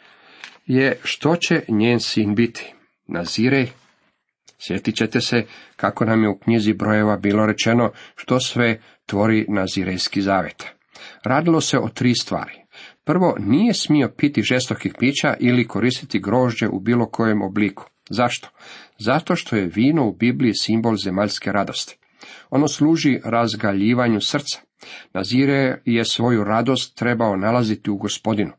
je 0.65 0.99
što 1.03 1.35
će 1.35 1.61
njen 1.67 1.99
sin 1.99 2.35
biti. 2.35 2.73
Nazirej, 3.05 3.69
sjetit 4.59 4.95
ćete 4.95 5.21
se 5.21 5.43
kako 5.75 6.05
nam 6.05 6.23
je 6.23 6.29
u 6.29 6.37
knjizi 6.37 6.73
brojeva 6.73 7.17
bilo 7.17 7.45
rečeno 7.45 7.91
što 8.15 8.39
sve 8.39 8.81
tvori 9.07 9.45
nazirejski 9.49 10.21
zavet. 10.21 10.65
Radilo 11.23 11.61
se 11.61 11.79
o 11.79 11.89
tri 11.89 12.15
stvari. 12.15 12.53
Prvo, 13.03 13.35
nije 13.39 13.73
smio 13.73 14.09
piti 14.17 14.41
žestokih 14.41 14.93
pića 14.99 15.35
ili 15.39 15.67
koristiti 15.67 16.19
grožđe 16.19 16.67
u 16.67 16.79
bilo 16.79 17.05
kojem 17.05 17.41
obliku. 17.41 17.85
Zašto? 18.09 18.49
Zato 18.99 19.35
što 19.35 19.55
je 19.55 19.71
vino 19.75 20.07
u 20.07 20.13
Bibliji 20.13 20.53
simbol 20.53 20.95
zemaljske 20.95 21.51
radosti. 21.51 21.97
Ono 22.49 22.67
služi 22.67 23.19
razgaljivanju 23.23 24.21
srca. 24.21 24.59
Nazire 25.13 25.81
je 25.85 26.05
svoju 26.05 26.43
radost 26.43 26.97
trebao 26.97 27.35
nalaziti 27.35 27.91
u 27.91 27.97
gospodinu. 27.97 28.51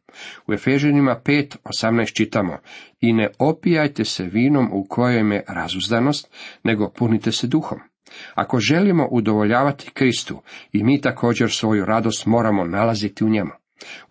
U 0.47 0.53
Efežanima 0.53 1.21
5.18 1.25 2.17
čitamo 2.17 2.59
I 3.01 3.13
ne 3.13 3.29
opijajte 3.39 4.05
se 4.05 4.25
vinom 4.25 4.71
u 4.73 4.87
kojem 4.89 5.33
je 5.33 5.45
razuzdanost, 5.49 6.31
nego 6.65 6.91
punite 6.91 7.33
se 7.33 7.47
duhom. 7.47 7.79
Ako 8.35 8.61
želimo 8.61 9.09
udovoljavati 9.11 9.91
Kristu, 9.95 10.43
i 10.73 10.85
mi 10.85 11.01
također 11.01 11.51
svoju 11.51 11.85
radost 11.85 12.27
moramo 12.27 12.65
nalaziti 12.65 13.25
u 13.25 13.29
njemu. 13.29 13.51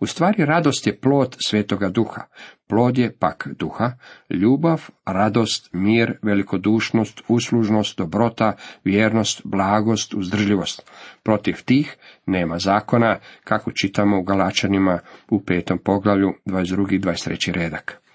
U 0.00 0.06
stvari 0.06 0.44
radost 0.44 0.86
je 0.86 1.00
plod 1.00 1.36
svetoga 1.46 1.88
duha, 1.88 2.22
plod 2.68 2.98
je 2.98 3.16
pak 3.18 3.48
duha, 3.58 3.92
ljubav, 4.30 4.88
radost, 5.06 5.68
mir, 5.72 6.18
velikodušnost, 6.22 7.20
uslužnost, 7.28 7.98
dobrota, 7.98 8.52
vjernost, 8.84 9.40
blagost, 9.44 10.14
uzdržljivost. 10.14 10.90
Protiv 11.22 11.64
tih 11.64 11.96
nema 12.26 12.58
zakona, 12.58 13.18
kako 13.44 13.72
čitamo 13.72 14.18
u 14.18 14.22
Galačanima 14.22 14.98
u 15.30 15.40
petom 15.40 15.78
poglavlju 15.78 16.34
22. 16.46 16.94
i 16.94 17.00
23. 17.00 17.52
redak. 17.52 18.07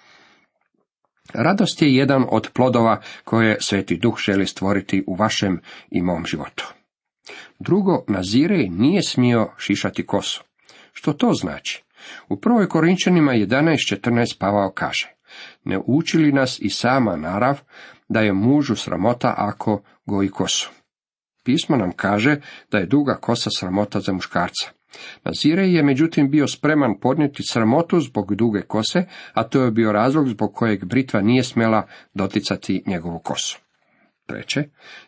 Radost 1.33 1.81
je 1.81 1.95
jedan 1.95 2.25
od 2.29 2.49
plodova 2.53 3.01
koje 3.23 3.57
Sveti 3.61 3.97
Duh 3.97 4.17
želi 4.17 4.47
stvoriti 4.47 5.03
u 5.07 5.15
vašem 5.15 5.61
i 5.91 6.01
mom 6.01 6.25
životu. 6.25 6.73
Drugo, 7.59 8.03
Nazirej 8.07 8.69
nije 8.69 9.03
smio 9.03 9.49
šišati 9.57 10.05
kosu. 10.05 10.43
Što 10.93 11.13
to 11.13 11.33
znači? 11.33 11.83
U 12.29 12.39
prvoj 12.39 12.69
Korinčanima 12.69 13.31
11.14 13.31 14.37
Pavao 14.39 14.71
kaže, 14.71 15.13
ne 15.63 15.79
uči 15.85 16.17
li 16.17 16.31
nas 16.31 16.59
i 16.59 16.69
sama 16.69 17.15
narav 17.15 17.61
da 18.09 18.19
je 18.19 18.33
mužu 18.33 18.75
sramota 18.75 19.33
ako 19.37 19.81
goji 20.05 20.29
kosu. 20.29 20.71
Pismo 21.43 21.77
nam 21.77 21.91
kaže 21.91 22.37
da 22.71 22.77
je 22.77 22.85
duga 22.85 23.17
kosa 23.21 23.49
sramota 23.49 23.99
za 23.99 24.13
muškarca. 24.13 24.69
Nazirej 25.23 25.75
je 25.75 25.83
međutim 25.83 26.29
bio 26.29 26.47
spreman 26.47 26.99
podnijeti 27.01 27.43
sramotu 27.43 27.99
zbog 27.99 28.35
duge 28.35 28.61
kose, 28.61 29.05
a 29.33 29.43
to 29.43 29.63
je 29.63 29.71
bio 29.71 29.91
razlog 29.91 30.27
zbog 30.27 30.53
kojeg 30.53 30.85
Britva 30.85 31.21
nije 31.21 31.43
smjela 31.43 31.87
doticati 32.13 32.83
njegovu 32.87 33.19
kosu. 33.19 33.59
Treće, 34.25 34.63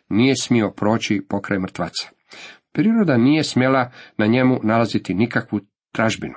nije 0.08 0.36
smio 0.36 0.70
proći 0.70 1.22
pokraj 1.28 1.58
mrtvaca. 1.58 2.08
Priroda 2.72 3.16
nije 3.16 3.44
smjela 3.44 3.90
na 4.18 4.26
njemu 4.26 4.60
nalaziti 4.62 5.14
nikakvu 5.14 5.60
tražbinu. 5.92 6.34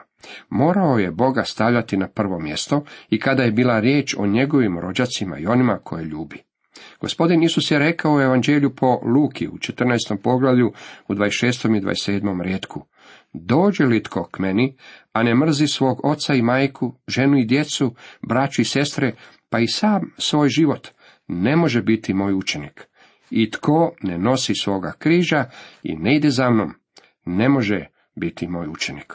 Morao 0.49 0.97
je 0.97 1.11
Boga 1.11 1.43
stavljati 1.43 1.97
na 1.97 2.07
prvo 2.07 2.39
mjesto 2.39 2.83
i 3.09 3.19
kada 3.19 3.43
je 3.43 3.51
bila 3.51 3.79
riječ 3.79 4.15
o 4.17 4.27
njegovim 4.27 4.79
rođacima 4.79 5.39
i 5.39 5.47
onima 5.47 5.79
koje 5.83 6.05
ljubi. 6.05 6.43
Gospodin 7.01 7.43
Isus 7.43 7.71
je 7.71 7.79
rekao 7.79 8.15
u 8.15 8.21
evanđelju 8.21 8.75
po 8.75 8.99
Luki 9.03 9.47
u 9.47 9.57
14. 9.57 10.17
poglavlju 10.23 10.73
u 11.07 11.13
26. 11.13 11.77
i 11.77 11.81
27. 11.81 12.41
rijetku. 12.41 12.85
Dođe 13.33 13.85
li 13.85 14.03
tko 14.03 14.23
k 14.31 14.39
meni, 14.39 14.75
a 15.13 15.23
ne 15.23 15.35
mrzi 15.35 15.67
svog 15.67 16.05
oca 16.05 16.35
i 16.35 16.41
majku, 16.41 16.95
ženu 17.07 17.37
i 17.37 17.45
djecu, 17.45 17.95
braću 18.21 18.61
i 18.61 18.65
sestre, 18.65 19.15
pa 19.49 19.59
i 19.59 19.67
sam 19.67 20.13
svoj 20.17 20.49
život, 20.49 20.87
ne 21.27 21.55
može 21.55 21.81
biti 21.81 22.13
moj 22.13 22.33
učenik. 22.33 22.87
I 23.29 23.51
tko 23.51 23.91
ne 24.01 24.17
nosi 24.17 24.55
svoga 24.55 24.93
križa 24.99 25.45
i 25.83 25.95
ne 25.95 26.15
ide 26.15 26.29
za 26.29 26.49
mnom, 26.49 26.73
ne 27.25 27.49
može 27.49 27.85
biti 28.15 28.47
moj 28.47 28.67
učenik. 28.67 29.13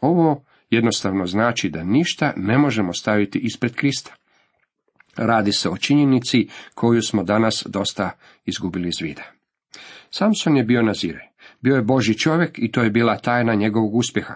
Ovo 0.00 0.44
jednostavno 0.70 1.26
znači 1.26 1.68
da 1.68 1.84
ništa 1.84 2.32
ne 2.36 2.58
možemo 2.58 2.92
staviti 2.92 3.38
ispred 3.38 3.74
Krista. 3.74 4.14
Radi 5.16 5.52
se 5.52 5.68
o 5.68 5.76
činjenici 5.76 6.48
koju 6.74 7.02
smo 7.02 7.22
danas 7.22 7.66
dosta 7.66 8.10
izgubili 8.44 8.88
iz 8.88 9.00
vida. 9.00 9.22
Samson 10.10 10.56
je 10.56 10.64
bio 10.64 10.82
nazire. 10.82 11.33
Bio 11.64 11.76
je 11.76 11.82
Boži 11.82 12.18
čovjek 12.18 12.58
i 12.58 12.72
to 12.72 12.82
je 12.82 12.90
bila 12.90 13.16
tajna 13.16 13.54
njegovog 13.54 13.94
uspjeha. 13.94 14.34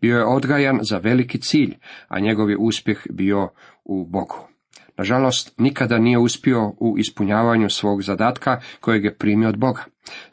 Bio 0.00 0.18
je 0.18 0.24
odgajan 0.24 0.78
za 0.82 0.98
veliki 0.98 1.40
cilj, 1.40 1.74
a 2.08 2.20
njegov 2.20 2.50
je 2.50 2.56
uspjeh 2.56 2.98
bio 3.10 3.48
u 3.84 4.06
Bogu. 4.06 4.48
Nažalost, 4.96 5.54
nikada 5.58 5.98
nije 5.98 6.18
uspio 6.18 6.68
u 6.68 6.98
ispunjavanju 6.98 7.68
svog 7.70 8.02
zadatka 8.02 8.60
kojeg 8.80 9.04
je 9.04 9.16
primio 9.16 9.48
od 9.48 9.58
Boga. 9.58 9.84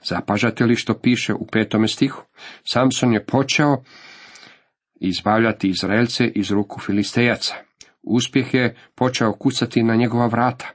Zapažate 0.03 0.65
li 0.65 0.75
što 0.75 0.93
piše 0.93 1.33
u 1.33 1.47
petome 1.51 1.87
stihu? 1.87 2.23
Samson 2.63 3.13
je 3.13 3.25
počeo 3.25 3.83
izbavljati 4.95 5.69
Izraelce 5.69 6.27
iz 6.27 6.51
ruku 6.51 6.79
Filistejaca. 6.79 7.55
Uspjeh 8.03 8.53
je 8.53 8.75
počeo 8.95 9.33
kucati 9.33 9.83
na 9.83 9.95
njegova 9.95 10.27
vrata. 10.27 10.65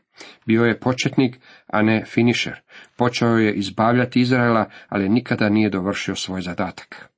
Bio 0.46 0.64
je 0.64 0.80
početnik, 0.80 1.36
a 1.66 1.82
ne 1.82 2.04
finišer. 2.06 2.60
Počeo 2.96 3.36
je 3.36 3.54
izbavljati 3.54 4.20
Izraela, 4.20 4.70
ali 4.88 5.08
nikada 5.08 5.48
nije 5.48 5.70
dovršio 5.70 6.14
svoj 6.14 6.40
zadatak. 6.40 7.10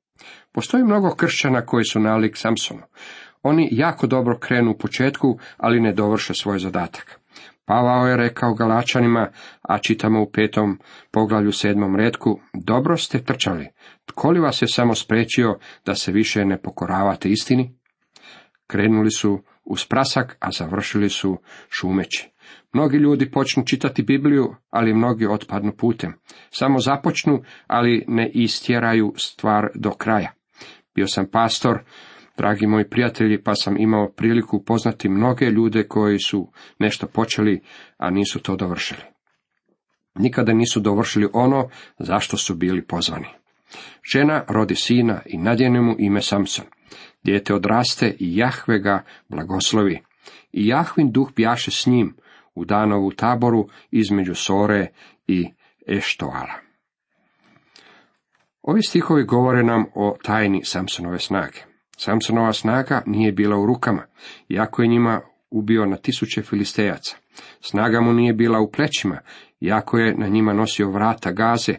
Postoji 0.52 0.84
mnogo 0.84 1.14
kršćana 1.14 1.66
koji 1.66 1.84
su 1.84 2.00
nalik 2.00 2.36
Samsonu. 2.36 2.82
Oni 3.42 3.68
jako 3.72 4.06
dobro 4.06 4.38
krenu 4.38 4.70
u 4.70 4.78
početku, 4.78 5.38
ali 5.56 5.80
ne 5.80 5.92
dovrše 5.92 6.34
svoj 6.34 6.58
zadatak. 6.58 7.20
Pavao 7.64 8.06
je 8.06 8.16
rekao 8.16 8.54
Galačanima, 8.54 9.30
a 9.62 9.78
čitamo 9.78 10.22
u 10.22 10.30
petom 10.30 10.80
poglavlju 11.10 11.52
sedmom 11.52 11.96
redku, 11.96 12.40
dobro 12.54 12.96
ste 12.96 13.24
trčali, 13.24 13.68
tko 14.04 14.30
li 14.30 14.40
vas 14.40 14.62
je 14.62 14.68
samo 14.68 14.94
spriječio 14.94 15.58
da 15.84 15.94
se 15.94 16.12
više 16.12 16.44
ne 16.44 16.62
pokoravate 16.62 17.28
istini? 17.28 17.78
Krenuli 18.66 19.10
su 19.10 19.42
uz 19.64 19.86
prasak, 19.86 20.36
a 20.40 20.50
završili 20.50 21.08
su 21.08 21.38
šumeći. 21.70 22.31
Mnogi 22.72 22.96
ljudi 22.96 23.30
počnu 23.30 23.64
čitati 23.66 24.02
Bibliju, 24.02 24.54
ali 24.70 24.94
mnogi 24.94 25.26
otpadnu 25.26 25.72
putem. 25.72 26.14
Samo 26.50 26.78
započnu, 26.78 27.42
ali 27.66 28.04
ne 28.08 28.30
istjeraju 28.34 29.14
stvar 29.16 29.68
do 29.74 29.90
kraja. 29.90 30.32
Bio 30.94 31.06
sam 31.06 31.26
pastor, 31.32 31.78
dragi 32.36 32.66
moji 32.66 32.88
prijatelji, 32.88 33.42
pa 33.42 33.54
sam 33.54 33.76
imao 33.78 34.12
priliku 34.16 34.56
upoznati 34.56 35.08
mnoge 35.08 35.46
ljude 35.46 35.88
koji 35.88 36.18
su 36.18 36.52
nešto 36.78 37.06
počeli, 37.06 37.60
a 37.98 38.10
nisu 38.10 38.40
to 38.40 38.56
dovršili. 38.56 39.00
Nikada 40.14 40.52
nisu 40.52 40.80
dovršili 40.80 41.28
ono 41.32 41.68
zašto 41.98 42.36
su 42.36 42.54
bili 42.54 42.86
pozvani. 42.86 43.26
Žena 44.12 44.44
rodi 44.48 44.74
sina 44.74 45.22
i 45.26 45.38
nadjene 45.38 45.80
mu 45.80 45.96
ime 45.98 46.20
Samson. 46.20 46.64
Dijete 47.24 47.54
odraste 47.54 48.16
i 48.18 48.36
Jahve 48.36 48.78
ga 48.78 49.04
blagoslovi. 49.28 50.00
I 50.52 50.66
Jahvin 50.66 51.12
duh 51.12 51.32
bjaše 51.36 51.70
s 51.70 51.86
njim 51.86 52.16
u 52.54 52.64
danovu 52.64 53.10
taboru 53.10 53.68
između 53.90 54.34
Sore 54.34 54.86
i 55.26 55.48
Eštoala. 55.86 56.54
Ovi 58.62 58.82
stihovi 58.82 59.24
govore 59.24 59.62
nam 59.62 59.84
o 59.94 60.16
tajni 60.22 60.64
Samsonove 60.64 61.18
snage. 61.18 61.58
Samsonova 61.96 62.52
snaga 62.52 63.02
nije 63.06 63.32
bila 63.32 63.58
u 63.58 63.66
rukama, 63.66 64.02
iako 64.48 64.82
je 64.82 64.88
njima 64.88 65.20
ubio 65.50 65.86
na 65.86 65.96
tisuće 65.96 66.42
filistejaca. 66.42 67.16
Snaga 67.60 68.00
mu 68.00 68.12
nije 68.12 68.32
bila 68.32 68.60
u 68.60 68.70
plećima, 68.70 69.18
iako 69.60 69.98
je 69.98 70.14
na 70.14 70.28
njima 70.28 70.52
nosio 70.52 70.90
vrata 70.90 71.32
gaze, 71.32 71.74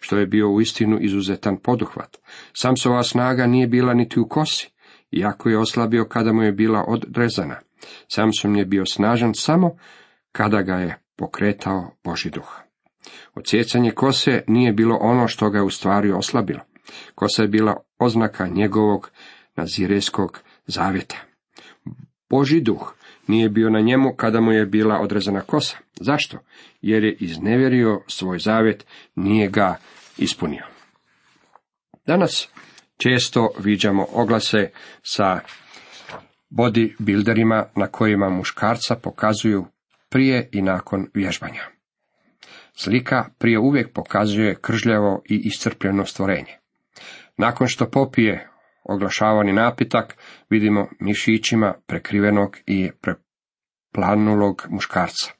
što 0.00 0.16
je 0.16 0.26
bio 0.26 0.50
uistinu 0.50 0.98
izuzetan 1.00 1.56
poduhvat. 1.56 2.16
Samsova 2.52 3.02
snaga 3.02 3.46
nije 3.46 3.66
bila 3.66 3.94
niti 3.94 4.20
u 4.20 4.28
kosi, 4.28 4.70
iako 5.10 5.48
je 5.48 5.58
oslabio 5.58 6.04
kada 6.04 6.32
mu 6.32 6.42
je 6.42 6.52
bila 6.52 6.84
odrezana. 6.88 7.56
Samson 8.08 8.56
je 8.56 8.64
bio 8.64 8.86
snažan 8.86 9.34
samo 9.34 9.76
kada 10.32 10.62
ga 10.62 10.74
je 10.74 10.98
pokretao 11.16 11.90
Boži 12.04 12.30
duh. 12.30 12.60
Odsjecanje 13.34 13.90
kose 13.90 14.42
nije 14.46 14.72
bilo 14.72 14.98
ono 15.00 15.28
što 15.28 15.50
ga 15.50 15.62
u 15.62 15.70
stvari 15.70 16.12
oslabilo. 16.12 16.60
Kosa 17.14 17.42
je 17.42 17.48
bila 17.48 17.76
oznaka 17.98 18.46
njegovog 18.46 19.10
nazireskog 19.56 20.40
zavjeta. 20.66 21.16
Boži 22.30 22.60
duh 22.60 22.94
nije 23.26 23.48
bio 23.48 23.70
na 23.70 23.80
njemu 23.80 24.14
kada 24.16 24.40
mu 24.40 24.52
je 24.52 24.66
bila 24.66 25.00
odrezana 25.00 25.40
kosa. 25.40 25.76
Zašto? 26.00 26.38
Jer 26.80 27.04
je 27.04 27.16
iznevjerio 27.20 28.02
svoj 28.06 28.38
zavjet, 28.38 28.86
nije 29.14 29.48
ga 29.48 29.76
ispunio. 30.18 30.64
Danas 32.06 32.48
često 32.96 33.50
viđamo 33.58 34.06
oglase 34.12 34.70
sa 35.02 35.40
bodybuilderima 36.50 37.64
na 37.76 37.86
kojima 37.86 38.28
muškarca 38.28 38.96
pokazuju 38.96 39.66
prije 40.10 40.48
i 40.52 40.62
nakon 40.62 41.06
vježbanja. 41.14 41.62
Slika 42.72 43.24
prije 43.38 43.58
uvijek 43.58 43.92
pokazuje 43.92 44.54
kržljavo 44.60 45.22
i 45.30 45.40
iscrpljeno 45.44 46.06
stvorenje. 46.06 46.58
Nakon 47.36 47.66
što 47.68 47.90
popije 47.90 48.48
oglašavani 48.84 49.52
napitak, 49.52 50.16
vidimo 50.50 50.88
mišićima 51.00 51.74
prekrivenog 51.86 52.56
i 52.66 52.90
preplanulog 53.00 54.66
muškarca. 54.70 55.32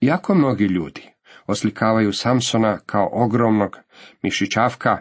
Iako 0.00 0.34
mnogi 0.34 0.64
ljudi 0.64 1.02
oslikavaju 1.46 2.12
Samsona 2.12 2.78
kao 2.86 3.08
ogromnog 3.12 3.78
mišićavka, 4.22 4.98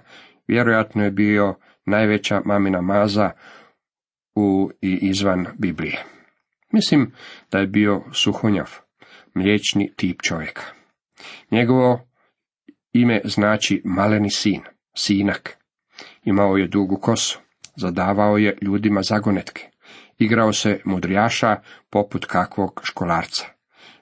vjerojatno 0.47 1.03
je 1.03 1.11
bio 1.11 1.55
najveća 1.85 2.41
mamina 2.45 2.81
maza 2.81 3.31
u 4.35 4.71
i 4.81 4.99
izvan 5.01 5.47
Biblije. 5.57 6.03
Mislim 6.71 7.11
da 7.51 7.59
je 7.59 7.67
bio 7.67 8.01
suhonjav, 8.13 8.84
mliječni 9.35 9.93
tip 9.95 10.21
čovjeka. 10.21 10.61
Njegovo 11.51 12.07
ime 12.93 13.21
znači 13.23 13.81
maleni 13.85 14.29
sin, 14.29 14.61
sinak. 14.97 15.57
Imao 16.23 16.57
je 16.57 16.67
dugu 16.67 16.99
kosu, 16.99 17.39
zadavao 17.75 18.37
je 18.37 18.57
ljudima 18.61 19.01
zagonetke, 19.01 19.69
igrao 20.17 20.53
se 20.53 20.81
mudrijaša 20.85 21.55
poput 21.89 22.25
kakvog 22.25 22.81
školarca. 22.83 23.45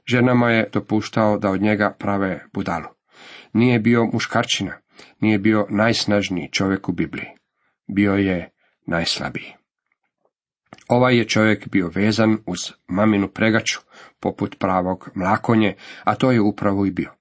Ženama 0.07 0.51
je 0.51 0.69
dopuštao 0.73 1.37
da 1.37 1.49
od 1.49 1.61
njega 1.61 1.95
prave 1.99 2.45
budalu. 2.53 2.87
Nije 3.53 3.79
bio 3.79 4.05
muškarčina, 4.13 4.77
nije 5.19 5.39
bio 5.39 5.67
najsnažniji 5.69 6.49
čovjek 6.51 6.89
u 6.89 6.91
Bibliji. 6.91 7.27
Bio 7.87 8.13
je 8.13 8.49
najslabiji. 8.87 9.62
Ovaj 10.93 11.17
je 11.17 11.27
čovjek 11.27 11.67
bio 11.67 11.91
vezan 11.95 12.37
uz 12.45 12.59
maminu 12.87 13.27
pregaču, 13.27 13.79
poput 14.19 14.59
pravog 14.59 15.09
mlakonje, 15.15 15.75
a 16.03 16.15
to 16.15 16.31
je 16.31 16.41
upravo 16.41 16.85
i 16.85 16.91
bio. 16.91 17.11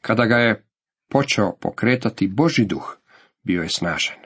Kada 0.00 0.26
ga 0.26 0.36
je 0.36 0.64
počeo 1.08 1.52
pokretati 1.60 2.28
Boži 2.28 2.64
duh, 2.64 2.96
bio 3.42 3.62
je 3.62 3.68
snažan. 3.68 4.16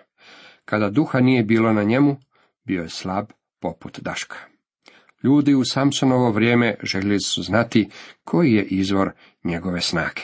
Kada 0.64 0.90
duha 0.90 1.20
nije 1.20 1.42
bilo 1.44 1.72
na 1.72 1.82
njemu, 1.82 2.16
bio 2.64 2.82
je 2.82 2.88
slab 2.88 3.26
poput 3.60 4.00
daška. 4.00 4.36
Ljudi 5.22 5.54
u 5.54 5.64
Samsonovo 5.64 6.30
vrijeme 6.30 6.74
željeli 6.82 7.20
su 7.20 7.42
znati 7.42 7.88
koji 8.24 8.52
je 8.52 8.64
izvor 8.64 9.10
njegove 9.44 9.80
snage. 9.80 10.22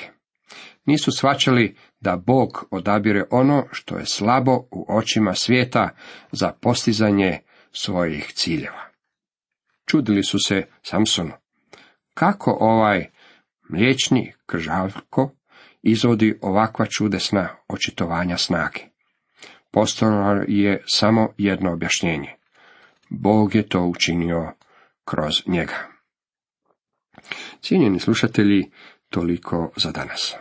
Nisu 0.85 1.13
svačali 1.13 1.77
da 2.01 2.17
Bog 2.17 2.69
odabire 2.71 3.25
ono 3.31 3.65
što 3.73 3.99
je 3.99 4.07
slabo 4.07 4.53
u 4.71 4.87
očima 4.89 5.35
svijeta 5.35 5.91
za 6.33 6.53
postizanje 6.53 7.41
svojih 7.77 8.33
ciljeva. 8.35 8.91
Čudili 9.87 10.23
su 10.23 10.39
se 10.39 10.67
Samsonu. 10.83 11.33
Kako 12.15 12.57
ovaj 12.61 13.11
mliječni 13.69 14.33
kržavko 14.47 15.31
izvodi 15.83 16.39
ovakva 16.43 16.87
čudesna 16.87 17.49
očitovanja 17.69 18.37
snage? 18.37 18.81
Postalo 19.71 20.43
je 20.49 20.83
samo 20.87 21.29
jedno 21.39 21.73
objašnjenje. 21.73 22.35
Bog 23.11 23.55
je 23.55 23.69
to 23.69 23.83
učinio 23.83 24.53
kroz 25.05 25.33
njega. 25.47 25.75
Cijenjeni 27.61 28.01
slušatelji, 28.01 28.71
toliko 29.11 29.73
za 29.77 29.93
danas. 29.93 30.37